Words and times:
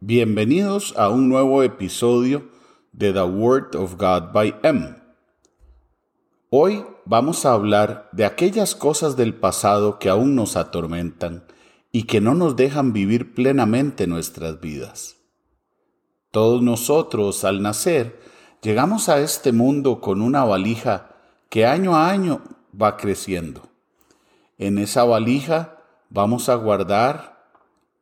Bienvenidos 0.00 0.92
a 0.98 1.08
un 1.08 1.30
nuevo 1.30 1.62
episodio 1.62 2.50
de 2.92 3.14
The 3.14 3.22
Word 3.22 3.74
of 3.76 3.94
God 3.94 4.30
by 4.30 4.54
M. 4.62 4.94
Hoy 6.50 6.84
vamos 7.06 7.46
a 7.46 7.54
hablar 7.54 8.10
de 8.12 8.26
aquellas 8.26 8.74
cosas 8.74 9.16
del 9.16 9.34
pasado 9.34 9.98
que 9.98 10.10
aún 10.10 10.34
nos 10.34 10.56
atormentan 10.56 11.44
y 11.92 12.02
que 12.02 12.20
no 12.20 12.34
nos 12.34 12.56
dejan 12.56 12.92
vivir 12.92 13.34
plenamente 13.34 14.06
nuestras 14.06 14.60
vidas. 14.60 15.16
Todos 16.30 16.60
nosotros 16.60 17.42
al 17.44 17.62
nacer 17.62 18.20
llegamos 18.60 19.08
a 19.08 19.20
este 19.20 19.52
mundo 19.52 20.02
con 20.02 20.20
una 20.20 20.44
valija 20.44 21.16
que 21.48 21.64
año 21.64 21.96
a 21.96 22.10
año 22.10 22.42
va 22.78 22.98
creciendo. 22.98 23.62
En 24.58 24.76
esa 24.76 25.04
valija 25.04 25.78
vamos 26.10 26.50
a 26.50 26.54
guardar 26.56 27.50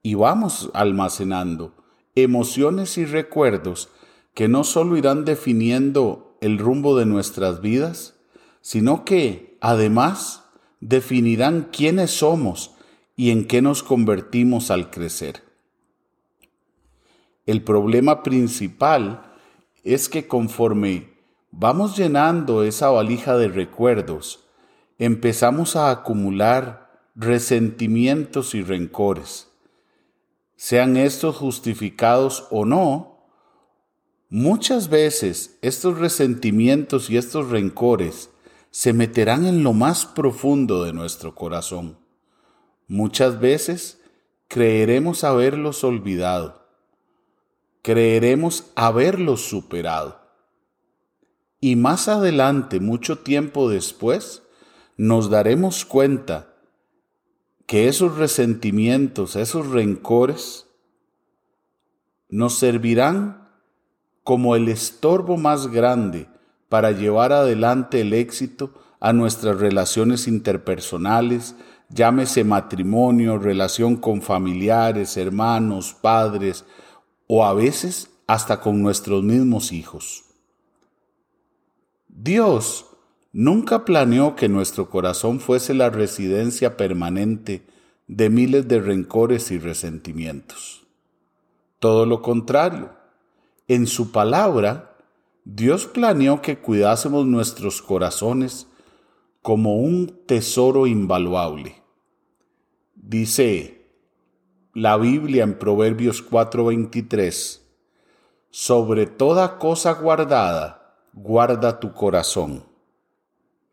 y 0.03 0.15
vamos 0.15 0.71
almacenando 0.75 1.84
emociones 2.15 2.99
y 2.99 3.05
recuerdos 3.05 3.89
que 4.35 4.49
no 4.49 4.65
solo 4.65 4.97
irán 4.97 5.25
definiendo 5.25 6.37
el 6.41 6.59
rumbo 6.59 6.97
de 6.97 7.07
nuestras 7.07 7.61
vidas, 7.61 8.15
sino 8.61 9.05
que 9.05 9.57
además 9.61 10.45
definirán 10.81 11.69
quiénes 11.73 12.11
somos 12.11 12.73
y 13.17 13.31
en 13.31 13.47
qué 13.47 13.63
nos 13.63 13.83
convertimos 13.83 14.71
al 14.71 14.91
crecer. 14.91 15.43
El 17.47 17.63
problema 17.63 18.23
principal 18.23 19.33
es 19.83 20.09
que 20.09 20.27
conforme 20.27 21.13
vamos 21.51 21.97
llenando 21.97 22.65
esa 22.65 22.91
valija 22.91 23.37
de 23.37 23.49
recuerdos, 23.49 24.45
empezamos 24.99 25.77
a 25.77 25.91
acumular 25.91 26.91
resentimientos 27.15 28.55
y 28.55 28.63
rencores 28.63 29.54
sean 30.57 30.97
estos 30.97 31.37
justificados 31.37 32.47
o 32.51 32.65
no, 32.65 33.27
muchas 34.29 34.89
veces 34.89 35.59
estos 35.63 35.99
resentimientos 35.99 37.11
y 37.11 37.17
estos 37.17 37.51
rencores 37.51 38.31
se 38.71 38.93
meterán 38.93 39.47
en 39.47 39.63
lo 39.63 39.73
más 39.73 40.07
profundo 40.07 40.85
de 40.85 40.93
nuestro 40.93 41.35
corazón. 41.35 41.99
Muchas 42.89 43.41
veces 43.41 44.01
creeremos 44.49 45.25
haberlos 45.25 45.85
olvidado, 45.85 46.67
creeremos 47.83 48.67
haberlos 48.75 49.43
superado. 49.43 50.21
Y 51.61 51.77
más 51.77 52.09
adelante, 52.09 52.79
mucho 52.79 53.21
tiempo 53.21 53.71
después, 53.71 54.43
nos 54.97 55.31
daremos 55.31 55.85
cuenta 55.85 56.54
que 57.67 57.89
esos 57.89 58.17
resentimientos, 58.17 59.37
esos 59.37 59.69
rencores, 59.69 60.67
nos 62.29 62.59
servirán 62.59 63.49
como 64.23 64.57
el 64.57 64.69
estorbo 64.69 65.37
más 65.37 65.69
grande 65.69 66.29
para 66.69 66.91
llevar 66.91 67.33
adelante 67.33 68.01
el 68.01 68.13
éxito 68.13 68.73
a 69.01 69.13
nuestras 69.13 69.59
relaciones 69.59 70.27
interpersonales, 70.27 71.55
llámese 71.91 72.43
matrimonio, 72.43 73.39
relación 73.39 73.97
con 73.97 74.23
familiares, 74.23 75.17
hermanos, 75.17 75.95
padres 75.95 76.65
o 77.27 77.45
a 77.45 77.53
veces 77.53 78.11
hasta 78.27 78.61
con 78.61 78.83
nuestros 78.83 79.23
mismos 79.23 79.73
hijos. 79.73 80.25
Dios 82.09 82.87
Nunca 83.37 83.85
planeó 83.85 84.37
que 84.37 84.49
nuestro 84.49 84.89
corazón 84.89 85.41
fuese 85.41 85.75
la 85.75 85.91
residencia 85.91 86.77
permanente 86.77 87.67
de 88.07 88.31
miles 88.31 88.69
de 88.69 88.79
rencores 88.79 89.51
y 89.51 89.59
resentimientos. 89.59 90.87
Todo 91.81 92.07
lo 92.07 92.23
contrario, 92.23 92.93
en 93.67 93.89
su 93.89 94.13
palabra, 94.13 94.97
Dios 95.45 95.87
planeó 95.87 96.43
que 96.43 96.61
cuidásemos 96.61 97.27
nuestros 97.27 97.83
corazones 97.83 98.69
como 99.43 99.79
un 99.79 100.21
tesoro 100.27 100.87
invaluable. 100.87 101.83
Dice 102.95 103.89
la 104.75 104.97
Biblia 104.97 105.43
en 105.43 105.59
Proverbios 105.59 106.23
4:23, 106.23 107.63
sobre 108.51 109.07
toda 109.07 109.59
cosa 109.59 109.95
guardada, 109.95 111.01
guarda 111.13 111.81
tu 111.81 111.93
corazón 111.93 112.73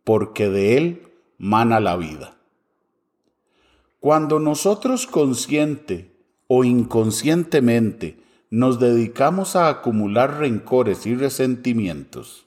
porque 0.03 0.49
de 0.49 0.77
él 0.77 1.07
mana 1.37 1.79
la 1.79 1.95
vida. 1.95 2.37
Cuando 3.99 4.39
nosotros 4.39 5.05
consciente 5.07 6.11
o 6.47 6.63
inconscientemente 6.63 8.19
nos 8.49 8.79
dedicamos 8.79 9.55
a 9.55 9.69
acumular 9.69 10.39
rencores 10.39 11.05
y 11.05 11.15
resentimientos, 11.15 12.45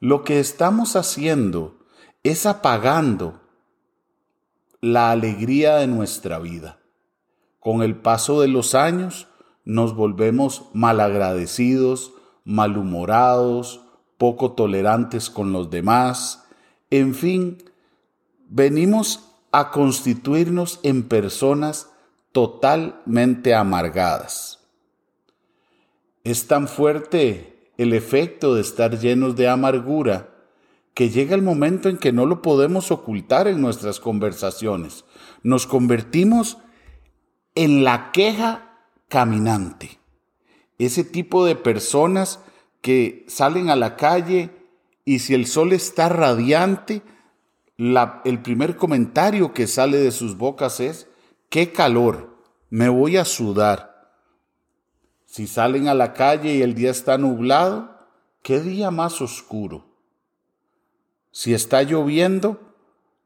lo 0.00 0.24
que 0.24 0.40
estamos 0.40 0.96
haciendo 0.96 1.76
es 2.22 2.46
apagando 2.46 3.40
la 4.80 5.12
alegría 5.12 5.76
de 5.76 5.86
nuestra 5.86 6.38
vida. 6.38 6.78
Con 7.60 7.82
el 7.82 7.94
paso 7.94 8.40
de 8.40 8.48
los 8.48 8.74
años 8.74 9.28
nos 9.64 9.94
volvemos 9.94 10.64
malagradecidos, 10.72 12.12
malhumorados, 12.44 13.81
poco 14.22 14.52
tolerantes 14.52 15.30
con 15.30 15.52
los 15.52 15.68
demás, 15.68 16.44
en 16.90 17.12
fin, 17.12 17.58
venimos 18.48 19.32
a 19.50 19.72
constituirnos 19.72 20.78
en 20.84 21.02
personas 21.08 21.90
totalmente 22.30 23.52
amargadas. 23.52 24.60
Es 26.22 26.46
tan 26.46 26.68
fuerte 26.68 27.72
el 27.78 27.94
efecto 27.94 28.54
de 28.54 28.60
estar 28.60 28.96
llenos 28.96 29.34
de 29.34 29.48
amargura 29.48 30.30
que 30.94 31.10
llega 31.10 31.34
el 31.34 31.42
momento 31.42 31.88
en 31.88 31.98
que 31.98 32.12
no 32.12 32.24
lo 32.24 32.42
podemos 32.42 32.92
ocultar 32.92 33.48
en 33.48 33.60
nuestras 33.60 33.98
conversaciones. 33.98 35.04
Nos 35.42 35.66
convertimos 35.66 36.58
en 37.56 37.82
la 37.82 38.12
queja 38.12 38.84
caminante. 39.08 39.98
Ese 40.78 41.02
tipo 41.02 41.44
de 41.44 41.56
personas 41.56 42.38
que 42.82 43.24
salen 43.28 43.70
a 43.70 43.76
la 43.76 43.96
calle 43.96 44.50
y 45.04 45.20
si 45.20 45.34
el 45.34 45.46
sol 45.46 45.72
está 45.72 46.08
radiante, 46.08 47.02
el 47.78 48.42
primer 48.42 48.76
comentario 48.76 49.54
que 49.54 49.66
sale 49.66 49.98
de 49.98 50.10
sus 50.10 50.36
bocas 50.36 50.80
es, 50.80 51.08
qué 51.48 51.72
calor, 51.72 52.36
me 52.68 52.88
voy 52.88 53.16
a 53.16 53.24
sudar. 53.24 54.10
Si 55.24 55.46
salen 55.46 55.88
a 55.88 55.94
la 55.94 56.12
calle 56.12 56.54
y 56.54 56.62
el 56.62 56.74
día 56.74 56.90
está 56.90 57.16
nublado, 57.18 57.96
qué 58.42 58.60
día 58.60 58.90
más 58.90 59.20
oscuro. 59.20 59.86
Si 61.30 61.54
está 61.54 61.82
lloviendo 61.82 62.60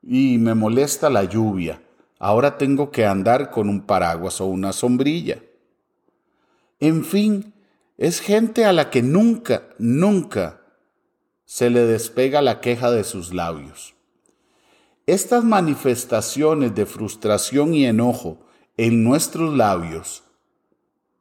y 0.03 0.39
me 0.39 0.55
molesta 0.55 1.11
la 1.11 1.25
lluvia, 1.25 1.83
ahora 2.19 2.57
tengo 2.57 2.91
que 2.91 3.05
andar 3.05 3.51
con 3.51 3.69
un 3.69 3.83
paraguas 3.83 4.41
o 4.41 4.47
una 4.47 4.73
sombrilla. 4.73 5.43
En 6.79 7.05
fin, 7.05 7.53
es 7.99 8.21
gente 8.21 8.65
a 8.65 8.73
la 8.73 8.91
que 8.91 9.03
nunca, 9.03 9.69
nunca 9.79 10.61
se 11.45 11.71
le 11.71 11.81
despega 11.87 12.43
la 12.43 12.61
queja 12.61 12.91
de 12.91 13.05
sus 13.05 13.33
labios. 13.33 13.95
Estas 15.07 15.45
manifestaciones 15.45 16.75
de 16.75 16.85
frustración 16.85 17.73
y 17.75 17.87
enojo 17.87 18.41
en 18.77 19.05
nuestros 19.05 19.57
labios 19.57 20.25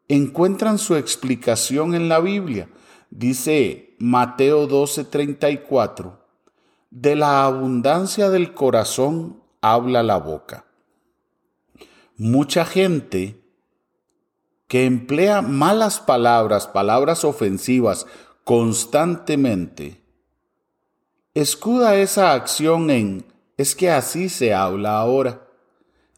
encuentran 0.08 0.78
su 0.78 0.96
explicación 0.96 1.96
en 1.96 2.10
la 2.10 2.20
Biblia. 2.20 2.70
Dice 3.10 3.96
Mateo 4.00 4.68
12:34, 4.68 6.20
de 6.90 7.16
la 7.16 7.46
abundancia 7.46 8.30
del 8.30 8.54
corazón 8.54 9.42
habla 9.62 10.04
la 10.04 10.18
boca. 10.18 10.66
Mucha 12.18 12.66
gente 12.66 13.45
que 14.68 14.86
emplea 14.86 15.42
malas 15.42 16.00
palabras, 16.00 16.68
palabras 16.68 17.24
ofensivas 17.24 18.08
constantemente, 18.44 20.02
escuda 21.34 21.96
esa 21.96 22.34
acción 22.34 22.90
en 22.90 23.26
es 23.58 23.76
que 23.76 23.90
así 23.90 24.30
se 24.30 24.54
habla 24.54 24.98
ahora, 24.98 25.48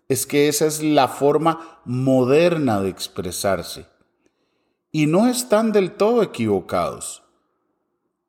es 0.07 0.25
que 0.25 0.47
esa 0.47 0.65
es 0.65 0.81
la 0.81 1.07
forma 1.07 1.81
moderna 1.85 2.81
de 2.81 2.89
expresarse. 2.89 3.85
Y 4.91 5.05
no 5.05 5.27
están 5.27 5.71
del 5.71 5.91
todo 5.91 6.23
equivocados. 6.23 7.23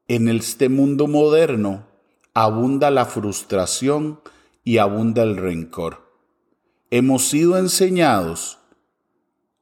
En 0.08 0.28
este 0.28 0.68
mundo 0.68 1.06
moderno 1.06 1.86
abunda 2.34 2.90
la 2.90 3.06
frustración 3.06 4.20
y 4.64 4.78
abunda 4.78 5.22
el 5.22 5.36
rencor. 5.36 6.12
Hemos 6.90 7.28
sido 7.28 7.56
enseñados 7.58 8.57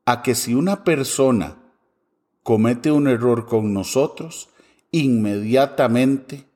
a 0.07 0.23
que 0.23 0.37
si 0.37 0.55
una 0.55 0.85
persona 0.85 1.57
comete 2.45 2.93
un 2.93 3.09
error 3.09 3.47
con 3.47 3.75
nosotros, 3.75 4.49
inmediatamente 4.93 6.49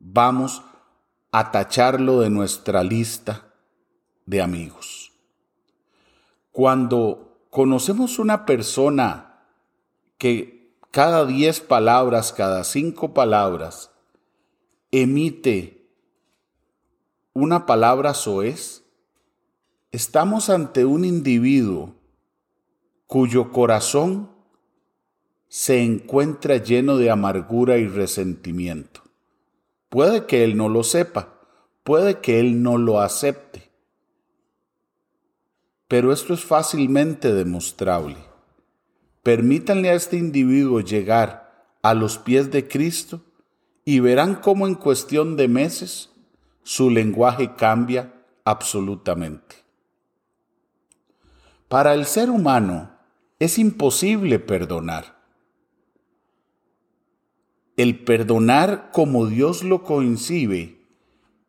vamos 0.00 0.62
a 1.30 1.52
tacharlo 1.52 2.20
de 2.20 2.30
nuestra 2.30 2.82
lista 2.82 3.54
de 4.26 4.42
amigos. 4.42 5.12
Cuando 6.50 7.38
conocemos 7.50 8.18
una 8.18 8.44
persona 8.46 9.44
que 10.18 10.76
cada 10.90 11.26
diez 11.26 11.60
palabras, 11.60 12.32
cada 12.32 12.64
cinco 12.64 13.14
palabras, 13.14 13.92
emite 14.90 15.88
una 17.32 17.64
palabra 17.64 18.12
soez, 18.12 18.82
estamos 19.92 20.50
ante 20.50 20.84
un 20.84 21.04
individuo 21.04 21.94
cuyo 23.14 23.52
corazón 23.52 24.28
se 25.46 25.84
encuentra 25.84 26.56
lleno 26.56 26.96
de 26.96 27.12
amargura 27.12 27.78
y 27.78 27.86
resentimiento. 27.86 29.02
Puede 29.88 30.26
que 30.26 30.42
él 30.42 30.56
no 30.56 30.68
lo 30.68 30.82
sepa, 30.82 31.38
puede 31.84 32.18
que 32.18 32.40
él 32.40 32.60
no 32.60 32.76
lo 32.76 32.98
acepte, 32.98 33.70
pero 35.86 36.12
esto 36.12 36.34
es 36.34 36.44
fácilmente 36.44 37.32
demostrable. 37.32 38.16
Permítanle 39.22 39.90
a 39.90 39.94
este 39.94 40.16
individuo 40.16 40.80
llegar 40.80 41.68
a 41.82 41.94
los 41.94 42.18
pies 42.18 42.50
de 42.50 42.66
Cristo 42.66 43.22
y 43.84 44.00
verán 44.00 44.34
cómo 44.34 44.66
en 44.66 44.74
cuestión 44.74 45.36
de 45.36 45.46
meses 45.46 46.10
su 46.64 46.90
lenguaje 46.90 47.54
cambia 47.54 48.12
absolutamente. 48.42 49.54
Para 51.68 51.94
el 51.94 52.06
ser 52.06 52.28
humano 52.28 52.93
es 53.44 53.58
imposible 53.58 54.38
perdonar. 54.38 55.22
El 57.76 58.02
perdonar 58.04 58.90
como 58.90 59.26
Dios 59.26 59.62
lo 59.62 59.82
coincide 59.82 60.78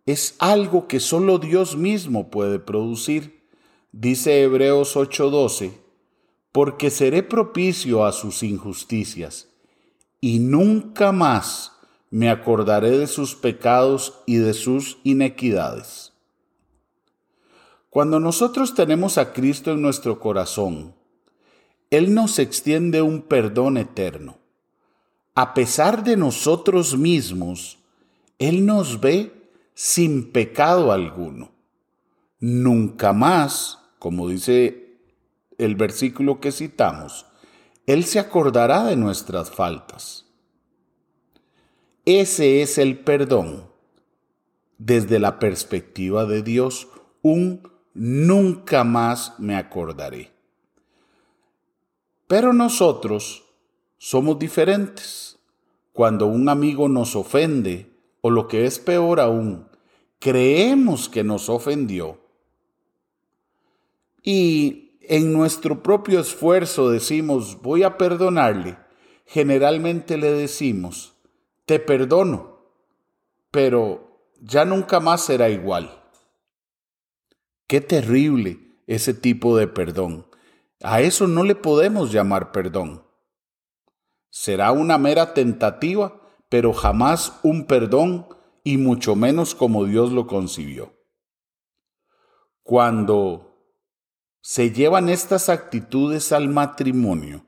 es 0.06 0.36
algo 0.40 0.88
que 0.88 1.00
solo 1.00 1.40
Dios 1.40 1.78
mismo 1.78 2.30
puede 2.30 2.60
producir. 2.60 3.48
Dice 3.94 4.44
Hebreos 4.44 4.98
8:12, 4.98 5.80
porque 6.52 6.90
seré 6.90 7.24
propicio 7.24 8.04
a 8.04 8.12
sus 8.12 8.44
injusticias, 8.44 9.48
y 10.20 10.40
nunca 10.40 11.14
más 11.14 11.72
me 12.10 12.30
acordaré 12.30 12.98
de 12.98 13.08
sus 13.08 13.36
pecados 13.36 14.22
y 14.26 14.36
de 14.36 14.54
sus 14.54 14.98
inequidades. 15.04 16.12
Cuando 17.90 18.20
nosotros 18.20 18.76
tenemos 18.76 19.18
a 19.18 19.32
Cristo 19.32 19.72
en 19.72 19.82
nuestro 19.82 20.20
corazón, 20.20 20.95
Él 21.90 22.14
nos 22.14 22.40
extiende 22.40 23.02
un 23.02 23.22
perdón 23.22 23.78
eterno. 23.78 24.38
A 25.34 25.54
pesar 25.54 26.04
de 26.04 26.18
nosotros 26.18 26.98
mismos, 26.98 27.80
Él 28.40 28.66
nos 28.66 29.02
ve 29.02 29.32
sin 29.74 30.32
pecado 30.32 30.92
alguno. 30.92 31.52
Nunca 32.40 33.14
más 33.14 33.80
como 34.06 34.30
dice 34.30 35.00
el 35.58 35.74
versículo 35.74 36.40
que 36.40 36.52
citamos, 36.52 37.26
Él 37.88 38.04
se 38.04 38.20
acordará 38.20 38.84
de 38.84 38.96
nuestras 38.96 39.50
faltas. 39.50 40.28
Ese 42.06 42.62
es 42.62 42.78
el 42.78 43.00
perdón 43.00 43.68
desde 44.78 45.18
la 45.18 45.40
perspectiva 45.40 46.26
de 46.26 46.44
Dios, 46.44 46.88
un 47.24 47.68
nunca 47.96 48.84
más 48.84 49.40
me 49.40 49.56
acordaré. 49.56 50.32
Pero 52.28 52.54
nosotros 52.54 53.46
somos 53.98 54.40
diferentes. 54.40 55.40
Cuando 55.94 56.28
un 56.28 56.50
amigo 56.50 56.90
nos 56.90 57.16
ofende, 57.16 57.90
o 58.22 58.30
lo 58.30 58.48
que 58.48 58.66
es 58.66 58.80
peor 58.80 59.20
aún, 59.20 59.68
creemos 60.20 61.08
que 61.08 61.24
nos 61.24 61.48
ofendió, 61.50 62.20
y 64.22 64.98
en 65.02 65.32
nuestro 65.32 65.84
propio 65.84 66.20
esfuerzo 66.20 66.90
decimos, 66.90 67.62
voy 67.62 67.84
a 67.84 67.98
perdonarle, 67.98 68.78
generalmente 69.26 70.18
le 70.18 70.32
decimos, 70.32 71.14
te 71.66 71.80
perdono, 71.80 72.60
pero 73.52 74.20
ya 74.42 74.66
nunca 74.66 75.00
más 75.00 75.24
será 75.24 75.50
igual. 75.50 76.02
Qué 77.68 77.82
terrible 77.82 78.60
ese 78.88 79.14
tipo 79.14 79.56
de 79.58 79.68
perdón. 79.68 80.26
A 80.88 81.02
eso 81.02 81.26
no 81.26 81.44
le 81.44 81.56
podemos 81.56 82.12
llamar 82.12 82.52
perdón. 82.52 83.04
Será 84.30 84.72
una 84.72 85.00
mera 85.00 85.34
tentativa, 85.34 86.22
pero 86.48 86.74
jamás 86.74 87.40
un 87.42 87.66
perdón 87.66 88.28
y 88.64 88.78
mucho 88.78 89.16
menos 89.16 89.56
como 89.56 89.86
Dios 89.86 90.12
lo 90.12 90.28
concibió. 90.28 90.94
Cuando 92.62 93.58
se 94.42 94.74
llevan 94.74 95.10
estas 95.10 95.50
actitudes 95.50 96.32
al 96.32 96.50
matrimonio, 96.50 97.48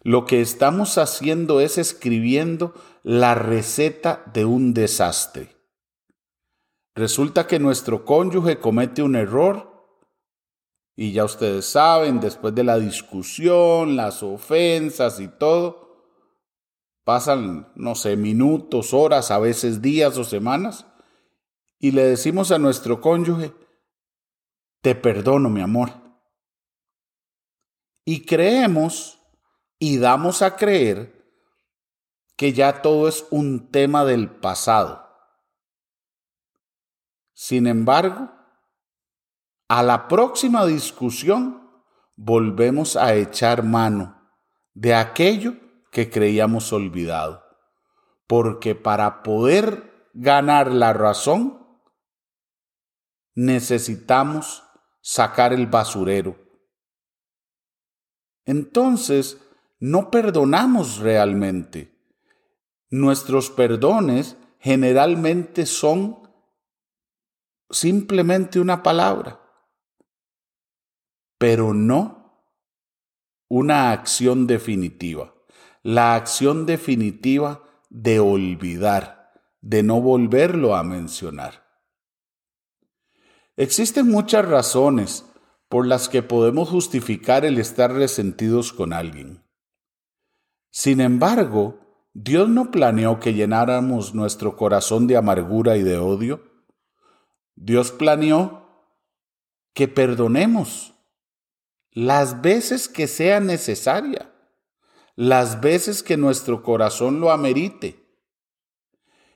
lo 0.00 0.24
que 0.24 0.40
estamos 0.40 0.96
haciendo 0.96 1.60
es 1.60 1.76
escribiendo 1.76 2.72
la 3.02 3.34
receta 3.34 4.24
de 4.32 4.46
un 4.46 4.72
desastre. 4.72 5.54
Resulta 6.94 7.46
que 7.46 7.58
nuestro 7.58 8.06
cónyuge 8.06 8.58
comete 8.58 9.02
un 9.02 9.16
error 9.16 9.73
y 10.96 11.12
ya 11.12 11.24
ustedes 11.24 11.66
saben, 11.66 12.20
después 12.20 12.54
de 12.54 12.64
la 12.64 12.78
discusión, 12.78 13.96
las 13.96 14.22
ofensas 14.22 15.20
y 15.20 15.28
todo, 15.28 16.04
pasan, 17.04 17.72
no 17.74 17.94
sé, 17.94 18.16
minutos, 18.16 18.94
horas, 18.94 19.30
a 19.30 19.38
veces 19.38 19.82
días 19.82 20.16
o 20.18 20.24
semanas, 20.24 20.86
y 21.78 21.90
le 21.90 22.04
decimos 22.04 22.50
a 22.52 22.58
nuestro 22.58 23.00
cónyuge, 23.00 23.52
te 24.80 24.94
perdono, 24.94 25.50
mi 25.50 25.60
amor 25.60 26.04
y 28.04 28.26
creemos 28.26 29.18
y 29.78 29.98
damos 29.98 30.42
a 30.42 30.56
creer 30.56 31.24
que 32.36 32.52
ya 32.52 32.82
todo 32.82 33.08
es 33.08 33.26
un 33.30 33.70
tema 33.70 34.04
del 34.04 34.28
pasado. 34.28 35.08
Sin 37.32 37.66
embargo, 37.66 38.30
a 39.68 39.82
la 39.82 40.08
próxima 40.08 40.66
discusión 40.66 41.70
volvemos 42.16 42.96
a 42.96 43.14
echar 43.14 43.62
mano 43.62 44.20
de 44.72 44.94
aquello 44.94 45.54
que 45.90 46.10
creíamos 46.10 46.72
olvidado. 46.72 47.42
Porque 48.26 48.74
para 48.74 49.22
poder 49.22 50.10
ganar 50.14 50.72
la 50.72 50.92
razón, 50.92 51.66
necesitamos 53.34 54.62
sacar 55.00 55.52
el 55.52 55.66
basurero 55.66 56.44
entonces 58.44 59.40
no 59.78 60.10
perdonamos 60.10 60.98
realmente. 60.98 61.92
Nuestros 62.90 63.50
perdones 63.50 64.36
generalmente 64.58 65.66
son 65.66 66.22
simplemente 67.70 68.60
una 68.60 68.82
palabra, 68.82 69.40
pero 71.44 71.74
no 71.74 72.40
una 73.50 73.92
acción 73.92 74.46
definitiva. 74.46 75.34
La 75.82 76.14
acción 76.14 76.64
definitiva 76.64 77.62
de 77.90 78.18
olvidar, 78.18 79.30
de 79.60 79.82
no 79.82 80.00
volverlo 80.00 80.74
a 80.74 80.82
mencionar. 80.82 81.66
Existen 83.58 84.10
muchas 84.10 84.48
razones 84.48 85.26
por 85.68 85.86
las 85.86 86.08
que 86.08 86.22
podemos 86.22 86.70
justificar 86.70 87.44
el 87.44 87.58
estar 87.58 87.92
resentidos 87.92 88.72
con 88.72 88.94
alguien. 88.94 89.44
Sin 90.70 91.02
embargo, 91.02 92.08
Dios 92.14 92.48
no 92.48 92.70
planeó 92.70 93.20
que 93.20 93.34
llenáramos 93.34 94.14
nuestro 94.14 94.56
corazón 94.56 95.06
de 95.06 95.18
amargura 95.18 95.76
y 95.76 95.82
de 95.82 95.98
odio. 95.98 96.42
Dios 97.54 97.90
planeó 97.90 98.66
que 99.74 99.88
perdonemos 99.88 100.93
las 101.94 102.42
veces 102.42 102.88
que 102.88 103.06
sea 103.06 103.38
necesaria, 103.38 104.32
las 105.14 105.60
veces 105.60 106.02
que 106.02 106.16
nuestro 106.16 106.64
corazón 106.64 107.20
lo 107.20 107.30
amerite. 107.30 108.04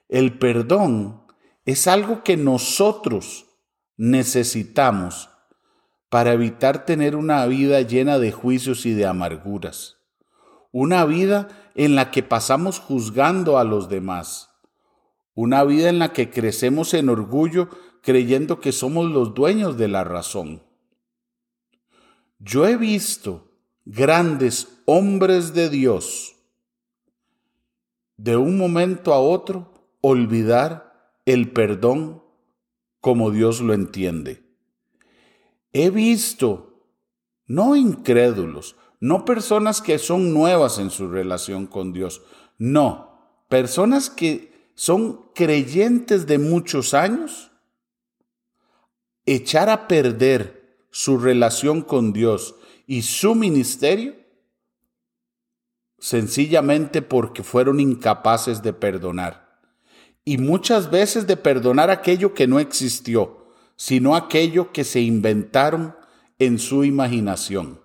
El 0.09 0.41
perdón 0.41 1.23
es 1.65 1.87
algo 1.87 2.25
que 2.25 2.37
nosotros 2.37 3.47
necesitamos 3.97 5.31
para 6.09 6.33
evitar 6.33 6.85
tener 6.85 7.15
una 7.15 7.47
vida 7.47 7.81
llena 7.83 8.19
de 8.19 8.33
juicios 8.33 8.87
y 8.87 8.93
de 8.93 9.07
amarguras. 9.07 9.99
Una 10.73 11.05
vida 11.05 11.71
en 11.77 11.95
la 11.95 12.11
que 12.11 12.25
pasamos 12.25 12.81
juzgando 12.81 13.59
a 13.59 13.63
los 13.63 13.89
demás. 13.89 14.51
Una 15.35 15.63
vida 15.63 15.91
en 15.91 16.01
la 16.01 16.13
que 16.13 16.29
crecemos 16.29 16.93
en 16.95 17.09
orgullo 17.09 17.69
creyendo 18.03 18.59
que 18.59 18.73
somos 18.73 19.09
los 19.09 19.33
dueños 19.35 19.77
de 19.79 19.87
la 19.87 20.03
razón. 20.03 20.68
Yo 22.39 22.67
he 22.67 22.77
visto 22.77 23.51
grandes 23.85 24.69
hombres 24.85 25.55
de 25.55 25.69
Dios 25.69 26.37
de 28.17 28.37
un 28.37 28.59
momento 28.59 29.13
a 29.13 29.21
otro 29.21 29.73
olvidar 30.01 31.13
el 31.25 31.53
perdón 31.53 32.23
como 33.01 33.31
Dios 33.31 33.61
lo 33.61 33.75
entiende. 33.75 34.45
He 35.73 35.91
visto 35.91 36.85
no 37.47 37.77
incrédulos, 37.77 38.77
no 39.01 39.25
personas 39.25 39.81
que 39.81 39.99
son 39.99 40.35
nuevas 40.35 40.79
en 40.79 40.91
su 40.91 41.09
relación 41.09 41.67
con 41.67 41.93
Dios, 41.93 42.23
no, 42.59 43.45
personas 43.49 44.11
que 44.11 44.71
son 44.75 45.31
creyentes 45.35 46.27
de 46.27 46.39
muchos 46.39 46.95
años, 46.95 47.51
echar 49.25 49.71
a 49.71 49.89
perder 49.89 50.58
su 50.99 51.17
relación 51.17 51.83
con 51.83 52.13
Dios 52.13 52.57
y 52.85 53.03
su 53.03 53.37
ministerio 53.37 54.17
sencillamente 56.01 57.03
porque 57.03 57.45
fueron 57.45 57.79
incapaces 57.79 58.65
de 58.65 58.73
perdonar. 58.73 59.61
Y 60.25 60.39
muchas 60.39 60.91
veces 60.91 61.29
de 61.29 61.37
perdonar 61.37 61.91
aquello 61.91 62.35
que 62.35 62.49
no 62.49 62.59
existió, 62.59 63.53
sino 63.77 64.17
aquello 64.17 64.73
que 64.73 64.83
se 64.83 65.01
inventaron 65.01 65.95
en 66.41 66.59
su 66.59 66.83
imaginación. 66.83 67.81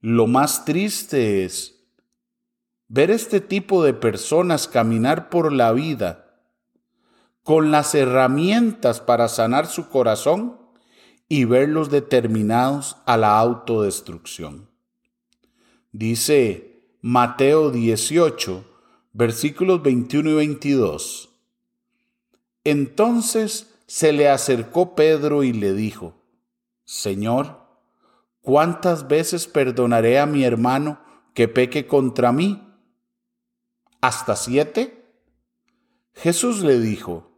Lo 0.00 0.28
más 0.28 0.64
triste 0.64 1.44
es 1.44 1.88
ver 2.86 3.10
este 3.10 3.40
tipo 3.40 3.82
de 3.82 3.94
personas 3.94 4.68
caminar 4.68 5.28
por 5.28 5.52
la 5.52 5.72
vida 5.72 6.38
con 7.42 7.72
las 7.72 7.96
herramientas 7.96 9.00
para 9.00 9.26
sanar 9.26 9.66
su 9.66 9.88
corazón 9.88 10.64
y 11.28 11.44
verlos 11.44 11.90
determinados 11.90 12.96
a 13.04 13.16
la 13.16 13.38
autodestrucción. 13.38 14.68
Dice 15.92 16.82
Mateo 17.00 17.70
18, 17.70 18.64
versículos 19.12 19.82
21 19.82 20.30
y 20.30 20.34
22. 20.34 21.28
Entonces 22.64 23.74
se 23.86 24.12
le 24.12 24.28
acercó 24.28 24.94
Pedro 24.94 25.42
y 25.42 25.52
le 25.52 25.72
dijo, 25.72 26.14
Señor, 26.84 27.60
¿cuántas 28.42 29.08
veces 29.08 29.46
perdonaré 29.46 30.18
a 30.18 30.26
mi 30.26 30.44
hermano 30.44 31.00
que 31.34 31.48
peque 31.48 31.86
contra 31.86 32.32
mí? 32.32 32.62
¿Hasta 34.00 34.36
siete? 34.36 35.04
Jesús 36.14 36.62
le 36.62 36.78
dijo, 36.78 37.30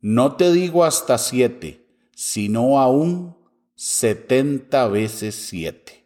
No 0.00 0.36
te 0.36 0.52
digo 0.52 0.84
hasta 0.84 1.18
siete, 1.18 1.81
sino 2.14 2.78
aún 2.78 3.36
setenta 3.74 4.86
veces 4.86 5.34
siete. 5.34 6.04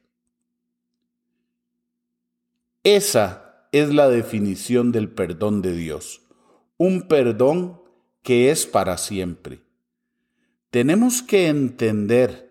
Esa 2.83 3.69
es 3.73 3.93
la 3.93 4.09
definición 4.09 4.93
del 4.93 5.11
perdón 5.11 5.61
de 5.63 5.73
Dios, 5.73 6.23
un 6.77 7.09
perdón 7.09 7.83
que 8.23 8.51
es 8.51 8.67
para 8.67 8.97
siempre. 8.97 9.63
Tenemos 10.71 11.23
que 11.23 11.49
entender 11.49 12.47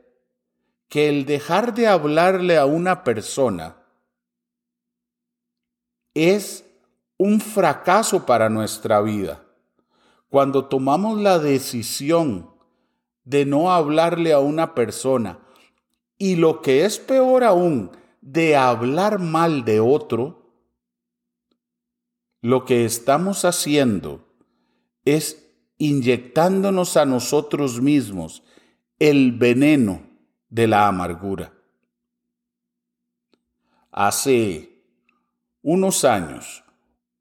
que 0.89 1.09
el 1.09 1.25
dejar 1.25 1.73
de 1.73 1.87
hablarle 1.87 2.57
a 2.57 2.65
una 2.65 3.03
persona 3.03 3.77
es 6.13 6.65
un 7.17 7.39
fracaso 7.39 8.25
para 8.25 8.49
nuestra 8.49 9.01
vida. 9.01 9.45
Cuando 10.29 10.65
tomamos 10.65 11.19
la 11.21 11.39
decisión 11.39 12.54
de 13.25 13.45
no 13.45 13.73
hablarle 13.73 14.31
a 14.31 14.39
una 14.39 14.73
persona 14.73 15.39
y 16.17 16.35
lo 16.35 16.61
que 16.61 16.85
es 16.85 16.97
peor 16.99 17.43
aún, 17.43 17.91
de 18.21 18.55
hablar 18.55 19.19
mal 19.19 19.65
de 19.65 19.79
otro, 19.79 20.45
lo 22.41 22.63
que 22.63 22.85
estamos 22.85 23.43
haciendo 23.43 24.25
es 25.03 25.45
inyectándonos 25.77 26.95
a 26.95 27.05
nosotros 27.05 27.81
mismos 27.81 28.43
el 28.99 29.33
veneno 29.33 30.01
de 30.49 30.67
la 30.67 30.87
amargura. 30.87 31.53
Hace 33.91 34.83
unos 35.61 36.05
años, 36.05 36.63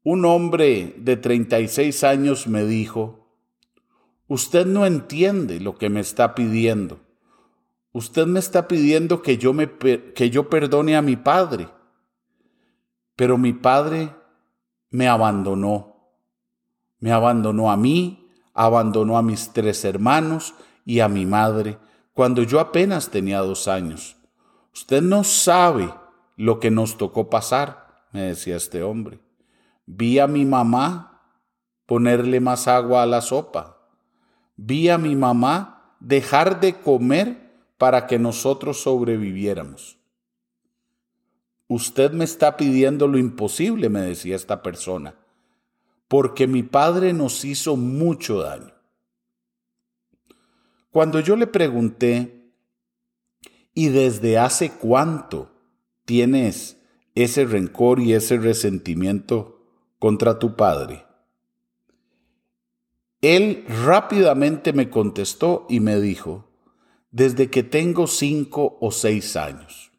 un 0.03 0.25
hombre 0.25 0.93
de 0.97 1.17
36 1.17 2.03
años 2.03 2.47
me 2.47 2.63
dijo, 2.63 3.24
usted 4.27 4.65
no 4.65 4.85
entiende 4.85 5.59
lo 5.59 5.77
que 5.77 5.89
me 5.89 5.99
está 5.99 6.35
pidiendo. 6.35 6.99
Usted 7.91 8.27
me 8.27 8.39
está 8.39 8.67
pidiendo 8.67 9.21
que 9.21 9.37
yo, 9.37 9.53
me, 9.53 9.71
que 9.77 10.29
yo 10.29 10.49
perdone 10.49 10.95
a 10.95 11.01
mi 11.01 11.15
padre, 11.15 11.69
pero 13.15 13.37
mi 13.37 13.53
padre 13.53 14.13
me 14.89 15.07
abandonó. 15.07 15.95
Me 16.99 17.11
abandonó 17.11 17.71
a 17.71 17.77
mí, 17.77 18.29
abandonó 18.53 19.17
a 19.17 19.21
mis 19.21 19.53
tres 19.53 19.85
hermanos 19.85 20.55
y 20.85 20.99
a 20.99 21.07
mi 21.07 21.25
madre 21.25 21.77
cuando 22.15 22.43
yo 22.43 22.61
apenas 22.61 23.09
tenía 23.09 23.39
dos 23.41 23.67
años. 23.67 24.15
Usted 24.73 25.01
no 25.01 25.25
sabe 25.25 25.93
lo 26.37 26.61
que 26.61 26.71
nos 26.71 26.97
tocó 26.97 27.29
pasar, 27.29 28.07
me 28.13 28.21
decía 28.21 28.55
este 28.55 28.83
hombre. 28.83 29.19
Vi 29.85 30.19
a 30.19 30.25
mi 30.25 30.45
mamá 30.45 31.21
ponerle 31.85 32.39
más 32.39 32.69
agua 32.69 33.03
a 33.03 33.05
la 33.05 33.19
sopa. 33.19 33.74
Vi 34.55 34.89
a 34.89 34.97
mi 34.97 35.15
mamá 35.15 35.95
dejar 35.99 36.59
de 36.59 36.75
comer 36.75 37.51
para 37.77 38.07
que 38.07 38.19
nosotros 38.19 38.81
sobreviviéramos. 38.81 39.97
Usted 41.67 42.11
me 42.11 42.23
está 42.25 42.57
pidiendo 42.57 43.07
lo 43.07 43.17
imposible, 43.17 43.89
me 43.89 44.01
decía 44.01 44.35
esta 44.35 44.61
persona, 44.61 45.15
porque 46.07 46.47
mi 46.47 46.63
padre 46.63 47.11
nos 47.11 47.43
hizo 47.43 47.75
mucho 47.75 48.39
daño. 48.39 48.73
Cuando 50.91 51.19
yo 51.19 51.35
le 51.35 51.47
pregunté, 51.47 52.53
¿y 53.73 53.89
desde 53.89 54.37
hace 54.37 54.71
cuánto 54.71 55.51
tienes 56.05 56.77
ese 57.15 57.45
rencor 57.45 57.99
y 57.99 58.13
ese 58.13 58.37
resentimiento 58.37 59.59
contra 59.99 60.39
tu 60.39 60.55
padre? 60.55 61.05
Él 63.25 63.65
rápidamente 63.67 64.71
me 64.71 64.91
contestó 64.91 65.65
y 65.67 65.79
me 65.79 65.99
dijo, 65.99 66.47
desde 67.09 67.49
que 67.49 67.63
tengo 67.63 68.05
cinco 68.05 68.77
o 68.79 68.91
seis 68.91 69.35
años. 69.35 69.91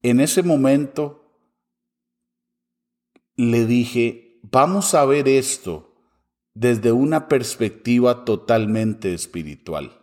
En 0.00 0.18
ese 0.20 0.42
momento 0.42 1.36
le 3.36 3.66
dije, 3.66 4.40
vamos 4.50 4.94
a 4.94 5.04
ver 5.04 5.28
esto 5.28 5.94
desde 6.54 6.90
una 6.90 7.28
perspectiva 7.28 8.24
totalmente 8.24 9.12
espiritual. 9.12 10.00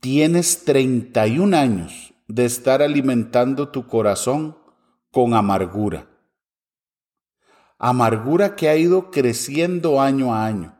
Tienes 0.00 0.66
31 0.66 1.56
años 1.56 2.12
de 2.28 2.44
estar 2.44 2.82
alimentando 2.82 3.70
tu 3.70 3.86
corazón 3.86 4.58
con 5.10 5.32
amargura. 5.32 6.11
Amargura 7.84 8.54
que 8.54 8.68
ha 8.68 8.76
ido 8.76 9.10
creciendo 9.10 10.00
año 10.00 10.32
a 10.32 10.46
año 10.46 10.78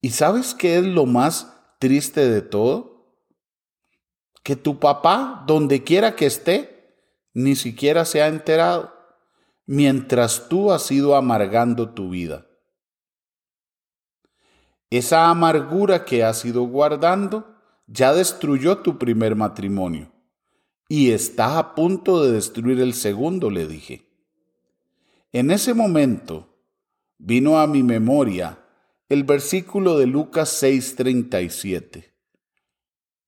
¿Y 0.00 0.10
sabes 0.10 0.54
qué 0.54 0.78
es 0.78 0.84
lo 0.84 1.06
más 1.06 1.52
triste 1.78 2.28
de 2.28 2.42
todo? 2.42 3.18
Que 4.42 4.56
tu 4.56 4.78
papá, 4.78 5.44
donde 5.46 5.84
quiera 5.84 6.14
que 6.14 6.26
esté, 6.26 6.94
ni 7.34 7.56
siquiera 7.56 8.04
se 8.04 8.22
ha 8.22 8.28
enterado, 8.28 8.92
mientras 9.64 10.48
tú 10.48 10.70
has 10.70 10.90
ido 10.90 11.16
amargando 11.16 11.90
tu 11.90 12.10
vida. 12.10 12.46
Esa 14.90 15.28
amargura 15.28 16.04
que 16.04 16.22
has 16.22 16.44
ido 16.44 16.62
guardando 16.62 17.56
ya 17.86 18.12
destruyó 18.12 18.78
tu 18.78 18.98
primer 18.98 19.34
matrimonio 19.34 20.12
y 20.88 21.10
está 21.10 21.58
a 21.58 21.74
punto 21.74 22.22
de 22.24 22.32
destruir 22.32 22.80
el 22.80 22.94
segundo, 22.94 23.50
le 23.50 23.66
dije. 23.66 24.05
En 25.32 25.50
ese 25.50 25.74
momento 25.74 26.56
vino 27.18 27.58
a 27.58 27.66
mi 27.66 27.82
memoria 27.82 28.58
el 29.08 29.24
versículo 29.24 29.98
de 29.98 30.06
Lucas 30.06 30.62
6:37. 30.62 32.14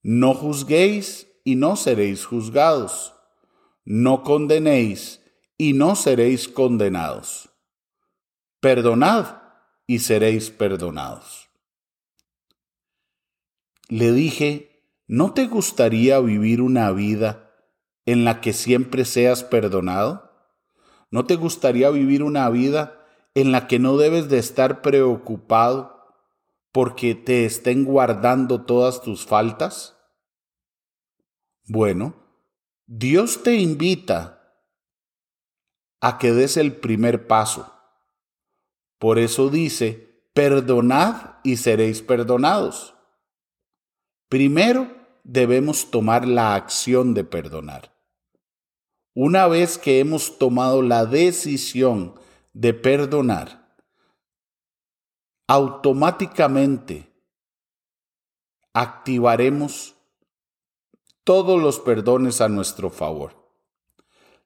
No 0.03 0.35
juzguéis 0.35 1.29
y 1.45 1.57
no 1.57 1.77
seréis 1.77 2.25
juzgados. 2.25 3.15
No 3.85 4.23
condenéis 4.23 5.21
y 5.57 5.73
no 5.73 5.97
seréis 5.97 6.49
condenados. 6.49 7.51
Perdonad 8.61 9.43
y 9.87 10.01
seréis 10.01 10.51
perdonados. 10.51 11.49
Le 13.89 14.13
dije, 14.13 14.85
¿no 15.07 15.33
te 15.33 15.47
gustaría 15.47 16.21
vivir 16.21 16.61
una 16.61 16.93
vida 16.93 17.55
en 18.05 18.25
la 18.25 18.41
que 18.41 18.53
siempre 18.53 19.05
seas 19.05 19.43
perdonado? 19.43 20.28
¿No 21.11 21.25
te 21.25 21.37
gustaría 21.37 21.91
vivir 21.91 22.23
una 22.23 22.49
vida 22.51 23.07
en 23.35 23.53
la 23.53 23.67
que 23.67 23.79
no 23.79 23.97
debes 23.97 24.29
de 24.29 24.39
estar 24.39 24.83
preocupado 24.83 25.99
porque 26.73 27.15
te 27.15 27.45
estén 27.45 27.85
guardando 27.85 28.65
todas 28.65 29.03
tus 29.03 29.25
faltas? 29.25 29.97
Bueno, 31.67 32.15
Dios 32.87 33.43
te 33.43 33.57
invita 33.57 34.35
a 36.01 36.19
que 36.19 36.33
des 36.33 36.57
el 36.57 36.77
primer 36.77 37.27
paso. 37.27 37.75
Por 38.99 39.19
eso 39.19 39.49
dice, 39.49 40.25
perdonad 40.35 41.37
y 41.45 41.57
seréis 41.57 42.03
perdonados. 42.03 42.95
Primero 44.29 44.89
debemos 45.25 45.91
tomar 45.91 46.27
la 46.27 46.55
acción 46.55 47.15
de 47.15 47.25
perdonar. 47.25 47.98
Una 49.21 49.49
vez 49.49 49.79
que 49.79 49.99
hemos 49.99 50.39
tomado 50.39 50.81
la 50.81 51.05
decisión 51.05 52.15
de 52.53 52.73
perdonar, 52.73 53.77
automáticamente 55.49 57.13
activaremos 58.73 59.97
todos 61.25 61.61
los 61.61 61.81
perdones 61.81 62.41
a 62.41 62.49
nuestro 62.49 62.91
favor. 62.91 63.35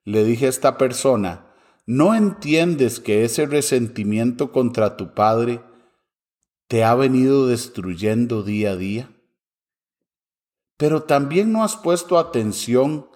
Le 0.04 0.24
dije 0.24 0.46
a 0.46 0.48
esta 0.48 0.78
persona, 0.78 1.52
¿no 1.84 2.14
entiendes 2.14 2.98
que 2.98 3.26
ese 3.26 3.44
resentimiento 3.44 4.52
contra 4.52 4.96
tu 4.96 5.12
padre 5.12 5.60
te 6.66 6.82
ha 6.82 6.94
venido 6.94 7.46
destruyendo 7.46 8.42
día 8.42 8.70
a 8.70 8.76
día? 8.76 9.10
Pero 10.78 11.02
también 11.02 11.52
no 11.52 11.62
has 11.62 11.76
puesto 11.76 12.18
atención 12.18 13.11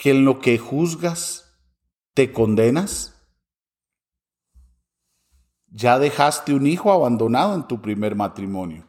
que 0.00 0.12
en 0.12 0.24
lo 0.24 0.40
que 0.40 0.56
juzgas 0.56 1.60
te 2.14 2.32
condenas. 2.32 3.22
Ya 5.66 5.98
dejaste 5.98 6.54
un 6.54 6.66
hijo 6.66 6.90
abandonado 6.90 7.54
en 7.54 7.68
tu 7.68 7.82
primer 7.82 8.16
matrimonio. 8.16 8.88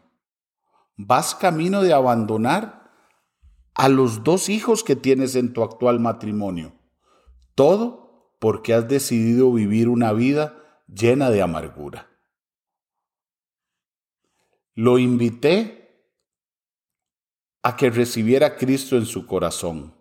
Vas 0.96 1.36
camino 1.36 1.82
de 1.82 1.92
abandonar 1.92 2.94
a 3.74 3.90
los 3.90 4.24
dos 4.24 4.48
hijos 4.48 4.86
que 4.86 4.96
tienes 4.96 5.36
en 5.36 5.52
tu 5.52 5.64
actual 5.64 6.00
matrimonio. 6.00 6.72
Todo 7.56 8.34
porque 8.40 8.74
has 8.74 8.88
decidido 8.88 9.52
vivir 9.52 9.90
una 9.90 10.14
vida 10.14 10.86
llena 10.88 11.30
de 11.30 11.42
amargura. 11.42 12.10
Lo 14.76 14.98
invité 14.98 16.08
a 17.64 17.76
que 17.76 17.90
recibiera 17.90 18.48
a 18.48 18.56
Cristo 18.56 18.96
en 18.96 19.06
su 19.06 19.28
corazón. 19.28 20.01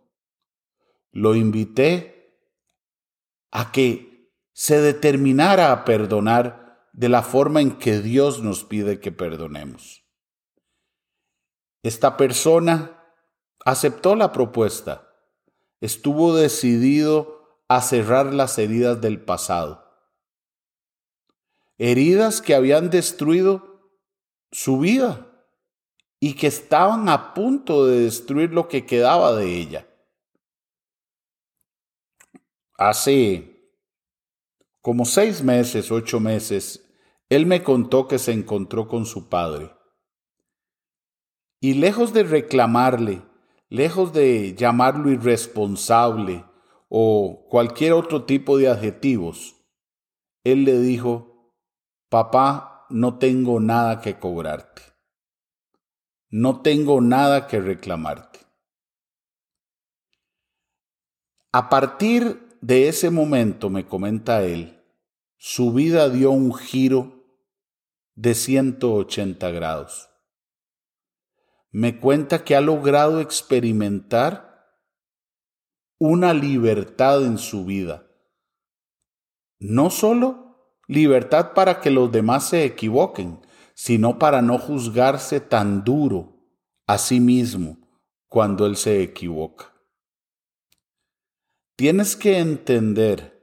Lo 1.13 1.35
invité 1.35 2.39
a 3.51 3.73
que 3.73 4.31
se 4.53 4.81
determinara 4.81 5.73
a 5.73 5.85
perdonar 5.85 6.89
de 6.93 7.09
la 7.09 7.23
forma 7.23 7.61
en 7.61 7.79
que 7.79 8.01
Dios 8.01 8.43
nos 8.43 8.65
pide 8.65 9.01
que 9.01 9.13
perdonemos. 9.13 10.05
Esta 11.83 12.17
persona 12.17 13.03
aceptó 13.65 14.15
la 14.15 14.33
propuesta. 14.33 15.09
Estuvo 15.81 16.37
decidido 16.37 17.63
a 17.69 17.81
cerrar 17.81 18.35
las 18.35 18.59
heridas 18.59 19.01
del 19.01 19.21
pasado. 19.21 19.85
Heridas 21.79 22.43
que 22.43 22.55
habían 22.55 22.91
destruido 22.91 23.91
su 24.53 24.79
vida 24.79 25.27
y 26.19 26.35
que 26.35 26.49
estaban 26.49 27.09
a 27.09 27.33
punto 27.33 27.87
de 27.87 28.01
destruir 28.01 28.53
lo 28.53 28.69
que 28.69 28.85
quedaba 28.85 29.35
de 29.35 29.57
ella. 29.57 29.90
Hace 32.81 33.75
como 34.81 35.05
seis 35.05 35.43
meses, 35.43 35.93
ocho 35.93 36.19
meses, 36.19 36.91
él 37.29 37.45
me 37.45 37.63
contó 37.63 38.09
que 38.09 38.19
se 38.19 38.33
encontró 38.33 38.89
con 38.89 39.05
su 39.05 39.29
padre. 39.29 39.71
Y 41.61 41.75
lejos 41.75 42.15
de 42.15 42.23
reclamarle 42.23 43.23
lejos 43.71 44.15
de 44.15 44.55
llamarlo 44.55 45.11
irresponsable 45.11 46.45
o 46.89 47.47
cualquier 47.49 47.93
otro 47.93 48.25
tipo 48.25 48.59
de 48.59 48.69
adjetivos, 48.69 49.57
él 50.43 50.65
le 50.65 50.81
dijo, 50.81 51.55
papá, 52.09 52.87
no 52.91 53.19
tengo 53.19 53.61
nada 53.61 54.01
que 54.01 54.19
cobrarte, 54.19 54.83
no 56.31 56.63
tengo 56.63 57.03
nada 57.03 57.47
que 57.47 57.61
reclamarte. 57.61 58.41
A 61.53 61.69
partir 61.69 62.50
de 62.61 62.89
ese 62.89 63.11
momento, 63.11 63.71
me 63.71 63.87
comenta 63.87 64.43
él, 64.43 64.83
su 65.37 65.73
vida 65.73 66.09
dio 66.11 66.31
un 66.31 66.55
giro 66.55 67.25
de 68.15 68.35
180 68.35 69.51
grados 69.51 70.11
me 71.73 71.99
cuenta 71.99 72.45
que 72.45 72.57
ha 72.57 72.61
logrado 72.61 73.21
experimentar 73.21 74.77
una 75.99 76.35
libertad 76.35 77.25
en 77.25 77.39
su 77.39 77.65
vida. 77.65 78.07
No 79.59 79.91
solo 79.91 80.75
libertad 80.89 81.53
para 81.55 81.81
que 81.81 81.91
los 81.91 82.11
demás 82.11 82.49
se 82.49 82.65
equivoquen, 82.65 83.41
sino 83.75 84.19
para 84.19 84.43
no 84.43 84.59
juzgarse 84.59 85.41
tan 85.41 85.85
duro 85.85 86.41
a 86.87 86.99
sí 86.99 87.21
mismo 87.21 87.77
cuando 88.29 88.67
él 88.67 88.77
se 88.77 89.03
equivoca. 89.03 89.70
Tienes 91.81 92.15
que 92.15 92.37
entender 92.37 93.43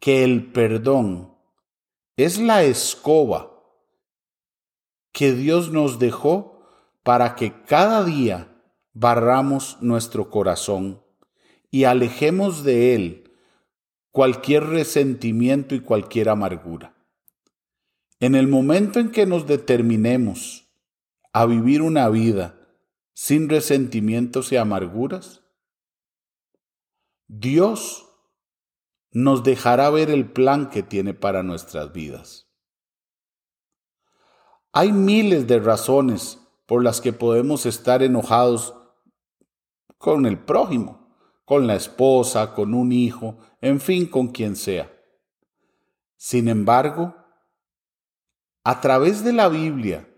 que 0.00 0.24
el 0.24 0.50
perdón 0.50 1.36
es 2.16 2.40
la 2.40 2.64
escoba 2.64 3.62
que 5.12 5.32
Dios 5.34 5.70
nos 5.70 6.00
dejó 6.00 6.66
para 7.04 7.36
que 7.36 7.62
cada 7.62 8.04
día 8.04 8.60
barramos 8.92 9.78
nuestro 9.80 10.30
corazón 10.30 11.00
y 11.70 11.84
alejemos 11.84 12.64
de 12.64 12.96
él 12.96 13.30
cualquier 14.10 14.64
resentimiento 14.64 15.76
y 15.76 15.80
cualquier 15.80 16.30
amargura. 16.30 16.96
En 18.18 18.34
el 18.34 18.48
momento 18.48 18.98
en 18.98 19.12
que 19.12 19.26
nos 19.26 19.46
determinemos 19.46 20.66
a 21.32 21.46
vivir 21.46 21.82
una 21.82 22.08
vida 22.08 22.58
sin 23.12 23.48
resentimientos 23.48 24.50
y 24.50 24.56
amarguras, 24.56 25.43
Dios 27.26 28.06
nos 29.10 29.44
dejará 29.44 29.90
ver 29.90 30.10
el 30.10 30.30
plan 30.30 30.70
que 30.70 30.82
tiene 30.82 31.14
para 31.14 31.42
nuestras 31.42 31.92
vidas. 31.92 32.48
Hay 34.72 34.92
miles 34.92 35.46
de 35.46 35.60
razones 35.60 36.40
por 36.66 36.82
las 36.82 37.00
que 37.00 37.12
podemos 37.12 37.64
estar 37.64 38.02
enojados 38.02 38.74
con 39.98 40.26
el 40.26 40.38
prójimo, 40.38 41.16
con 41.44 41.66
la 41.66 41.76
esposa, 41.76 42.54
con 42.54 42.74
un 42.74 42.92
hijo, 42.92 43.38
en 43.60 43.80
fin, 43.80 44.06
con 44.06 44.28
quien 44.28 44.56
sea. 44.56 44.90
Sin 46.16 46.48
embargo, 46.48 47.14
a 48.64 48.80
través 48.80 49.22
de 49.24 49.32
la 49.32 49.48
Biblia 49.48 50.08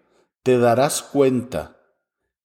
te 0.43 0.59
darás 0.59 1.03
cuenta 1.03 1.77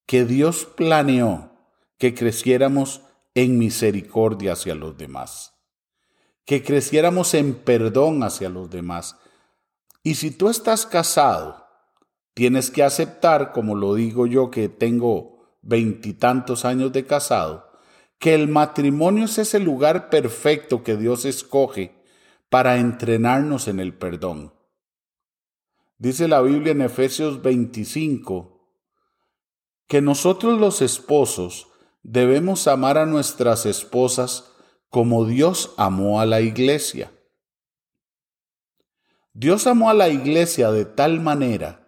que 0.05 0.25
Dios 0.25 0.65
planeó 0.65 1.51
que 1.97 2.13
creciéramos 2.13 3.03
en 3.35 3.57
misericordia 3.57 4.53
hacia 4.53 4.75
los 4.75 4.97
demás, 4.97 5.53
que 6.45 6.63
creciéramos 6.63 7.33
en 7.33 7.55
perdón 7.55 8.23
hacia 8.23 8.49
los 8.49 8.69
demás. 8.69 9.17
Y 10.03 10.15
si 10.15 10.31
tú 10.31 10.49
estás 10.49 10.85
casado 10.85 11.61
Tienes 12.33 12.71
que 12.71 12.83
aceptar, 12.83 13.51
como 13.51 13.75
lo 13.75 13.93
digo 13.95 14.25
yo 14.25 14.51
que 14.51 14.69
tengo 14.69 15.57
veintitantos 15.61 16.63
años 16.65 16.93
de 16.93 17.05
casado, 17.05 17.69
que 18.19 18.33
el 18.33 18.47
matrimonio 18.47 19.25
es 19.25 19.37
ese 19.37 19.59
lugar 19.59 20.09
perfecto 20.09 20.83
que 20.83 20.95
Dios 20.95 21.25
escoge 21.25 22.01
para 22.49 22.77
entrenarnos 22.77 23.67
en 23.67 23.79
el 23.79 23.93
perdón. 23.93 24.53
Dice 25.97 26.27
la 26.27 26.41
Biblia 26.41 26.71
en 26.71 26.81
Efesios 26.81 27.41
25 27.41 28.59
que 29.87 30.01
nosotros 30.01 30.59
los 30.59 30.81
esposos 30.81 31.67
debemos 32.03 32.67
amar 32.67 32.97
a 32.97 33.05
nuestras 33.05 33.65
esposas 33.65 34.51
como 34.89 35.25
Dios 35.25 35.73
amó 35.77 36.19
a 36.19 36.25
la 36.25 36.41
iglesia. 36.41 37.11
Dios 39.33 39.67
amó 39.67 39.89
a 39.89 39.93
la 39.93 40.09
iglesia 40.09 40.71
de 40.71 40.85
tal 40.85 41.21
manera 41.21 41.87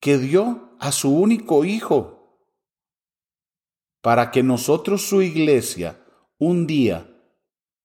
que 0.00 0.16
dio 0.16 0.76
a 0.80 0.92
su 0.92 1.14
único 1.14 1.64
Hijo 1.64 2.18
para 4.00 4.30
que 4.30 4.42
nosotros, 4.42 5.06
su 5.06 5.22
iglesia, 5.22 6.02
un 6.38 6.66
día 6.66 7.10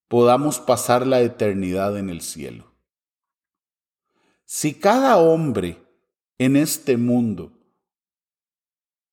podamos 0.08 0.60
pasar 0.60 1.08
la 1.08 1.22
eternidad 1.22 1.98
en 1.98 2.10
el 2.10 2.22
cielo. 2.22 2.72
Si 4.46 4.76
cada 4.76 5.18
hombre 5.18 5.84
en 6.38 6.56
este 6.56 6.98
mundo 6.98 7.63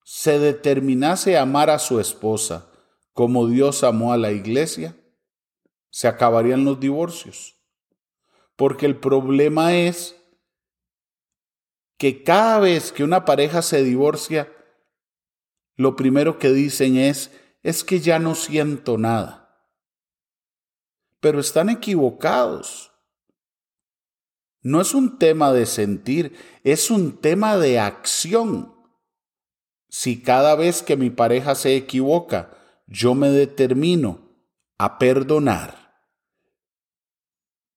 se 0.04 0.38
determinase 0.38 1.36
a 1.36 1.42
amar 1.42 1.70
a 1.70 1.78
su 1.78 2.00
esposa 2.00 2.70
como 3.12 3.48
Dios 3.48 3.84
amó 3.84 4.12
a 4.12 4.16
la 4.16 4.32
iglesia, 4.32 4.96
se 5.90 6.08
acabarían 6.08 6.64
los 6.64 6.80
divorcios. 6.80 7.60
Porque 8.56 8.86
el 8.86 8.96
problema 8.96 9.76
es 9.76 10.16
que 11.98 12.22
cada 12.22 12.60
vez 12.60 12.92
que 12.92 13.04
una 13.04 13.26
pareja 13.26 13.60
se 13.60 13.82
divorcia, 13.82 14.50
lo 15.76 15.96
primero 15.96 16.38
que 16.38 16.50
dicen 16.50 16.96
es, 16.96 17.30
es 17.62 17.84
que 17.84 18.00
ya 18.00 18.18
no 18.18 18.34
siento 18.34 18.96
nada. 18.96 19.66
Pero 21.20 21.40
están 21.40 21.68
equivocados. 21.68 22.92
No 24.62 24.80
es 24.80 24.94
un 24.94 25.18
tema 25.18 25.52
de 25.52 25.66
sentir, 25.66 26.38
es 26.64 26.90
un 26.90 27.18
tema 27.18 27.58
de 27.58 27.78
acción. 27.78 28.74
Si 29.90 30.22
cada 30.22 30.54
vez 30.54 30.82
que 30.82 30.96
mi 30.96 31.10
pareja 31.10 31.54
se 31.54 31.76
equivoca, 31.76 32.56
yo 32.86 33.14
me 33.14 33.28
determino 33.28 34.20
a 34.78 34.98
perdonar, 34.98 36.04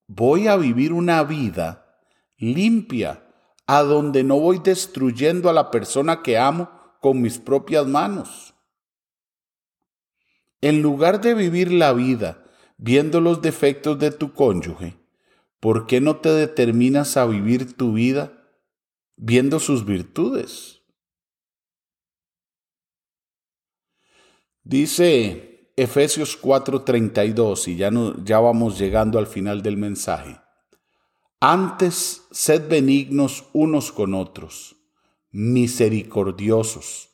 voy 0.08 0.47
a 0.47 0.56
vivir 0.56 0.93
una 0.93 1.23
vida 1.23 1.99
limpia, 2.38 3.19
a 3.65 3.82
donde 3.82 4.23
no 4.23 4.39
voy 4.39 4.60
destruyendo 4.60 5.49
a 5.49 5.54
la 5.54 5.71
persona 5.71 6.21
que 6.21 6.38
amo 6.38 6.69
con 7.02 7.21
mis 7.21 7.39
propias 7.39 7.88
manos. 7.88 8.54
En 10.62 10.82
lugar 10.82 11.21
de 11.21 11.34
vivir 11.34 11.71
la 11.71 11.93
vida 11.93 12.43
viendo 12.78 13.21
los 13.21 13.41
defectos 13.41 13.97
de 13.99 14.12
tu 14.12 14.34
cónyuge, 14.34 14.97
¿por 15.60 15.88
qué 15.88 16.02
no 16.02 16.17
te 16.17 16.30
determinas 16.30 17.17
a 17.17 17.26
vivir 17.26 17.76
tu 17.76 17.93
vida 17.93 18.34
viendo 19.15 19.60
sus 19.60 19.86
virtudes? 19.86 20.82
Dice 24.63 25.71
Efesios 25.76 26.38
4:32, 26.41 27.67
y 27.67 27.76
ya, 27.76 27.91
no, 27.91 28.23
ya 28.23 28.39
vamos 28.39 28.80
llegando 28.80 29.19
al 29.19 29.28
final 29.28 29.62
del 29.62 29.76
mensaje. 29.76 30.39
Antes, 31.41 32.23
sed 32.32 32.69
benignos 32.69 33.43
unos 33.52 33.91
con 33.91 34.13
otros, 34.13 34.78
misericordiosos, 35.32 37.10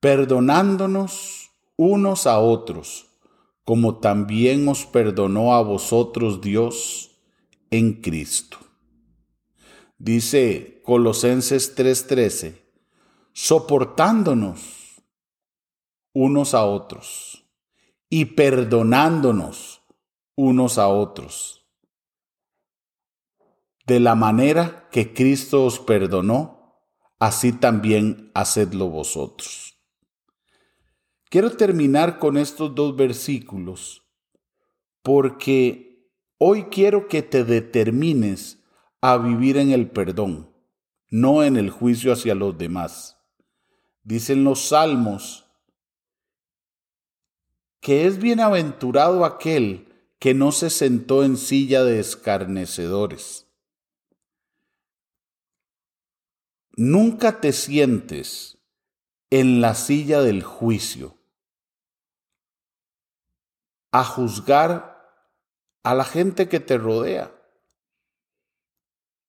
perdonándonos 0.00 1.50
unos 1.76 2.26
a 2.26 2.40
otros, 2.40 3.06
como 3.64 3.98
también 3.98 4.68
os 4.68 4.84
perdonó 4.84 5.54
a 5.54 5.62
vosotros 5.62 6.42
Dios 6.42 7.12
en 7.70 8.02
Cristo. 8.02 8.58
Dice 9.96 10.82
Colosenses 10.84 11.74
3:13, 11.74 12.60
soportándonos 13.32 14.75
unos 16.18 16.54
a 16.54 16.64
otros 16.64 17.44
y 18.08 18.24
perdonándonos 18.24 19.82
unos 20.34 20.78
a 20.78 20.88
otros 20.88 21.66
de 23.84 24.00
la 24.00 24.14
manera 24.14 24.88
que 24.90 25.12
Cristo 25.12 25.66
os 25.66 25.78
perdonó, 25.78 26.80
así 27.18 27.52
también 27.52 28.30
hacedlo 28.32 28.88
vosotros. 28.88 29.78
Quiero 31.28 31.50
terminar 31.50 32.18
con 32.18 32.38
estos 32.38 32.74
dos 32.74 32.96
versículos 32.96 34.02
porque 35.02 36.10
hoy 36.38 36.64
quiero 36.70 37.08
que 37.08 37.20
te 37.20 37.44
determines 37.44 38.64
a 39.02 39.18
vivir 39.18 39.58
en 39.58 39.70
el 39.70 39.90
perdón, 39.90 40.50
no 41.10 41.42
en 41.42 41.58
el 41.58 41.68
juicio 41.68 42.10
hacia 42.10 42.34
los 42.34 42.56
demás. 42.56 43.18
Dicen 44.02 44.44
los 44.44 44.60
salmos 44.68 45.45
que 47.86 48.04
es 48.08 48.18
bienaventurado 48.18 49.24
aquel 49.24 49.86
que 50.18 50.34
no 50.34 50.50
se 50.50 50.70
sentó 50.70 51.22
en 51.22 51.36
silla 51.36 51.84
de 51.84 52.00
escarnecedores 52.00 53.46
Nunca 56.78 57.40
te 57.40 57.52
sientes 57.52 58.58
en 59.30 59.60
la 59.60 59.76
silla 59.76 60.20
del 60.22 60.42
juicio 60.42 61.16
a 63.92 64.02
juzgar 64.02 65.08
a 65.84 65.94
la 65.94 66.04
gente 66.04 66.48
que 66.48 66.58
te 66.58 66.78
rodea. 66.78 67.32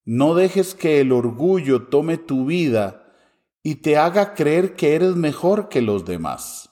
No 0.04 0.34
dejes 0.34 0.74
que 0.74 1.00
el 1.00 1.12
orgullo 1.12 1.86
tome 1.86 2.18
tu 2.18 2.46
vida 2.46 3.14
y 3.62 3.76
te 3.76 3.96
haga 3.98 4.34
creer 4.34 4.74
que 4.74 4.96
eres 4.96 5.14
mejor 5.14 5.68
que 5.68 5.80
los 5.80 6.04
demás, 6.04 6.70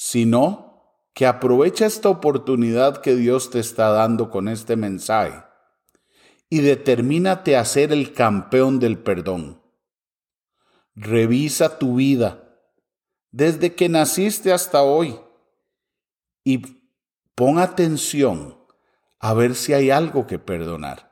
sino 0.00 0.84
que 1.12 1.26
aprovecha 1.26 1.84
esta 1.84 2.08
oportunidad 2.08 2.98
que 2.98 3.16
Dios 3.16 3.50
te 3.50 3.58
está 3.58 3.90
dando 3.90 4.30
con 4.30 4.46
este 4.46 4.76
mensaje 4.76 5.42
y 6.48 6.60
determínate 6.60 7.56
a 7.56 7.64
ser 7.64 7.90
el 7.90 8.12
campeón 8.12 8.78
del 8.78 8.98
perdón. 8.98 9.60
Revisa 10.94 11.80
tu 11.80 11.96
vida 11.96 12.44
desde 13.32 13.74
que 13.74 13.88
naciste 13.88 14.52
hasta 14.52 14.84
hoy 14.84 15.18
y 16.44 16.62
pon 17.34 17.58
atención 17.58 18.56
a 19.18 19.34
ver 19.34 19.56
si 19.56 19.72
hay 19.72 19.90
algo 19.90 20.28
que 20.28 20.38
perdonar. 20.38 21.10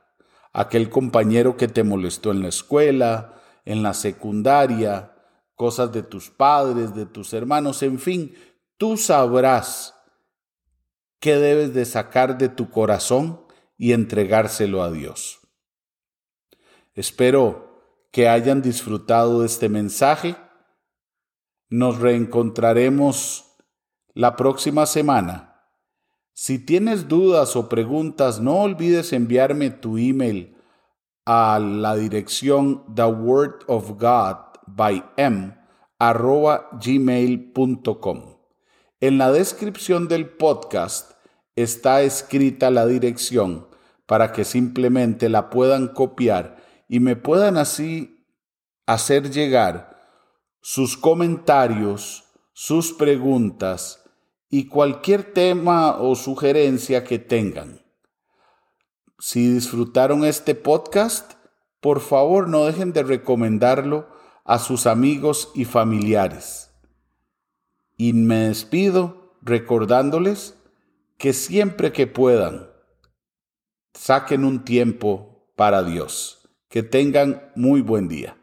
Aquel 0.53 0.89
compañero 0.89 1.57
que 1.57 1.67
te 1.67 1.83
molestó 1.83 2.31
en 2.31 2.41
la 2.41 2.47
escuela, 2.47 3.41
en 3.65 3.83
la 3.83 3.93
secundaria, 3.93 5.13
cosas 5.55 5.91
de 5.91 6.03
tus 6.03 6.29
padres, 6.29 6.95
de 6.95 7.05
tus 7.05 7.33
hermanos, 7.33 7.83
en 7.83 7.99
fin, 7.99 8.33
tú 8.77 8.97
sabrás 8.97 9.95
qué 11.19 11.35
debes 11.35 11.73
de 11.73 11.85
sacar 11.85 12.37
de 12.37 12.49
tu 12.49 12.69
corazón 12.69 13.41
y 13.77 13.93
entregárselo 13.93 14.81
a 14.81 14.91
Dios. 14.91 15.39
Espero 16.93 17.81
que 18.11 18.27
hayan 18.27 18.61
disfrutado 18.61 19.41
de 19.41 19.47
este 19.47 19.69
mensaje. 19.69 20.35
Nos 21.69 21.99
reencontraremos 21.99 23.55
la 24.13 24.35
próxima 24.35 24.85
semana. 24.85 25.47
Si 26.33 26.59
tienes 26.59 27.07
dudas 27.07 27.55
o 27.55 27.67
preguntas, 27.67 28.39
no 28.39 28.61
olvides 28.61 29.11
enviarme 29.13 29.69
tu 29.69 29.97
email 29.97 30.55
a 31.25 31.59
la 31.59 31.95
dirección 31.95 32.83
the 32.95 33.05
word 33.05 33.63
of 33.67 33.99
God 33.99 34.37
by 34.67 35.03
m 35.17 35.55
gmail.com. 36.79 38.36
En 38.99 39.19
la 39.19 39.31
descripción 39.31 40.07
del 40.07 40.27
podcast 40.27 41.11
está 41.55 42.01
escrita 42.01 42.71
la 42.71 42.87
dirección 42.87 43.67
para 44.07 44.31
que 44.31 44.43
simplemente 44.43 45.29
la 45.29 45.51
puedan 45.51 45.89
copiar 45.89 46.57
y 46.89 46.99
me 46.99 47.15
puedan 47.15 47.57
así 47.57 48.25
hacer 48.87 49.29
llegar 49.29 50.01
sus 50.61 50.97
comentarios, 50.97 52.23
sus 52.53 52.91
preguntas 52.91 54.03
y 54.49 54.65
cualquier 54.65 55.31
tema 55.31 55.97
o 55.97 56.15
sugerencia 56.15 57.03
que 57.03 57.19
tengan. 57.19 57.85
Si 59.19 59.47
disfrutaron 59.47 60.25
este 60.25 60.55
podcast, 60.55 61.33
por 61.81 61.99
favor 61.99 62.49
no 62.49 62.65
dejen 62.65 62.93
de 62.93 63.03
recomendarlo 63.03 64.09
a 64.43 64.57
sus 64.57 64.87
amigos 64.87 65.51
y 65.53 65.65
familiares. 65.65 66.66
Y 67.97 68.13
me 68.13 68.47
despido 68.49 69.33
recordándoles 69.41 70.55
que 71.17 71.33
siempre 71.33 71.91
que 71.91 72.05
puedan, 72.05 72.69
saquen 73.93 74.45
un 74.45 74.63
tiempo 74.63 75.51
para 75.55 75.83
Dios. 75.83 76.47
Que 76.69 76.83
tengan 76.83 77.51
muy 77.55 77.81
buen 77.81 78.07
día. 78.07 78.36